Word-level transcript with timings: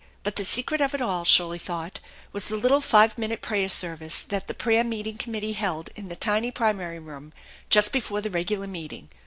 But 0.23 0.35
the 0.35 0.43
secret 0.43 0.81
of 0.81 0.95
it 0.95 1.01
all, 1.01 1.23
Shirley 1.23 1.59
thought, 1.59 1.99
was 2.31 2.47
the 2.47 2.57
little 2.57 2.81
five 2.81 3.19
minute 3.19 3.39
prayer 3.43 3.69
service 3.69 4.23
that 4.23 4.47
the 4.47 4.55
prayer 4.55 4.83
meeting 4.83 5.15
committee 5.15 5.53
held 5.53 5.91
in 5.95 6.07
the 6.07 6.15
tiny 6.15 6.49
primary 6.49 6.97
room 6.97 7.33
just 7.69 7.91
before 7.91 8.19
the 8.21 8.31
regular 8.31 8.65
meeting. 8.65 9.09